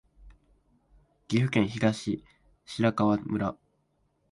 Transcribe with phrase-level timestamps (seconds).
[1.27, 2.23] 岐阜県東
[2.65, 3.55] 白川村